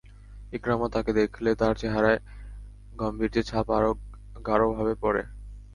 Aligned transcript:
ইকরামা 0.53 0.87
তাকে 0.89 1.11
দেখলে 1.13 1.49
তার 1.55 1.73
চেহারায় 1.75 2.19
গাম্ভীর্যের 2.99 3.45
ছাপ 3.45 3.67
আরো 3.71 3.91
গাঢ়ভাবে 4.45 4.93
পড়ে। 5.03 5.23